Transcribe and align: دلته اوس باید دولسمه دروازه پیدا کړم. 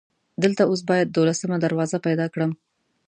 دلته 0.43 0.61
اوس 0.65 0.81
باید 0.89 1.13
دولسمه 1.17 1.57
دروازه 1.65 1.97
پیدا 2.05 2.25
کړم. 2.33 2.51